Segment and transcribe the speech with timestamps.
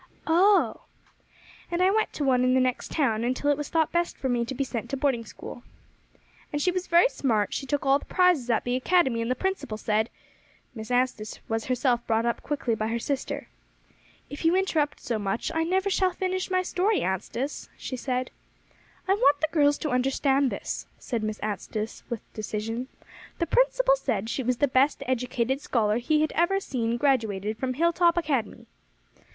[0.25, 0.85] "Oh!"
[1.69, 4.29] "And I went to one in the next town until it was thought best for
[4.29, 5.61] me to be sent to boarding school."
[6.51, 9.35] "And she was very smart; she took all the prizes at the academy, and the
[9.35, 10.09] principal said"
[10.73, 13.47] Miss Anstice was herself brought up quickly by her sister.
[14.27, 18.31] "If you interrupt so much, I never shall finish my story, Anstice," she said.
[19.07, 22.87] "I want the girls to understand this," said Miss Anstice with decision.
[23.37, 27.75] "The principal said she was the best educated scholar he had ever seen graduated from
[27.75, 28.65] Hilltop Academy."